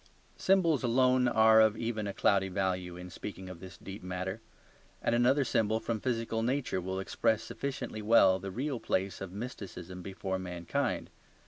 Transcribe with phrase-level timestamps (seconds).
[0.35, 4.41] Symbols alone are of even a cloudy value in speaking of this deep matter;
[4.99, 10.01] and another symbol from physical nature will express sufficiently well the real place of mysticism
[10.01, 11.11] before mankind.